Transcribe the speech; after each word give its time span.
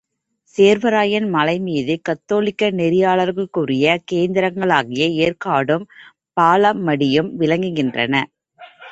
சேர்வராயன் 0.55 1.27
மலைமீது 1.33 1.93
கத்தோலிக்க 2.01 2.69
நெறியாளர்க்குரிய 2.71 3.97
கேந்திரங்களாக 4.11 4.89
ஏர்க்காடும், 5.19 5.85
பாலமடியும் 6.37 7.29
விளங்குகின்றன. 7.39 8.15